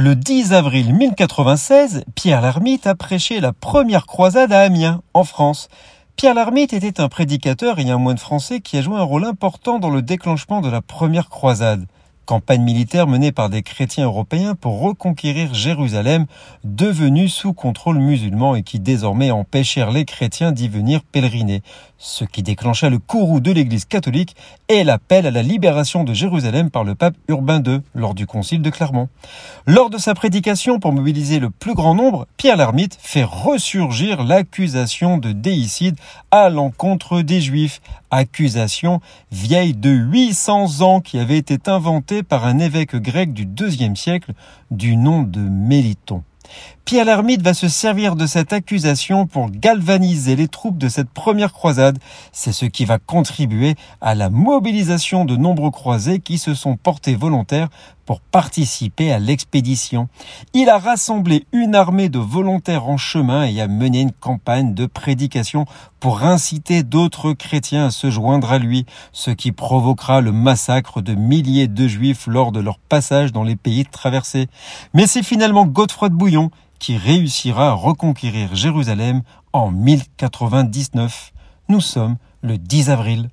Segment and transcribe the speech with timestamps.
[0.00, 5.68] Le 10 avril 1096, Pierre l'Ermite a prêché la première croisade à Amiens, en France.
[6.14, 9.80] Pierre l'Ermite était un prédicateur et un moine français qui a joué un rôle important
[9.80, 11.84] dans le déclenchement de la première croisade
[12.28, 16.26] campagne militaire menée par des chrétiens européens pour reconquérir Jérusalem,
[16.62, 21.62] devenue sous contrôle musulman et qui désormais empêchèrent les chrétiens d'y venir pèleriner,
[21.96, 24.36] ce qui déclencha le courroux de l'Église catholique
[24.68, 28.60] et l'appel à la libération de Jérusalem par le pape Urbain II lors du concile
[28.60, 29.08] de Clermont.
[29.66, 35.16] Lors de sa prédication pour mobiliser le plus grand nombre, Pierre l'Ermite fait ressurgir l'accusation
[35.16, 35.96] de déicide
[36.30, 39.00] à l'encontre des Juifs, accusation
[39.32, 44.32] vieille de 800 ans qui avait été inventée par un évêque grec du IIe siècle
[44.70, 46.22] du nom de Méliton.
[46.84, 51.52] Pierre l'Ermite va se servir de cette accusation pour galvaniser les troupes de cette première
[51.52, 51.98] croisade.
[52.32, 57.14] C'est ce qui va contribuer à la mobilisation de nombreux croisés qui se sont portés
[57.14, 57.68] volontaires
[58.08, 60.08] pour participer à l'expédition.
[60.54, 64.86] Il a rassemblé une armée de volontaires en chemin et a mené une campagne de
[64.86, 65.66] prédication
[66.00, 71.14] pour inciter d'autres chrétiens à se joindre à lui, ce qui provoquera le massacre de
[71.14, 74.46] milliers de juifs lors de leur passage dans les pays traversés.
[74.94, 79.20] Mais c'est finalement Godefroy de Bouillon qui réussira à reconquérir Jérusalem
[79.52, 81.32] en 1099.
[81.68, 83.28] Nous sommes le 10 avril